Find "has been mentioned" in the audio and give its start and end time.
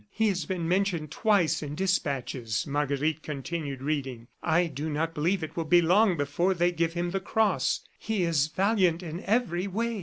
0.29-1.11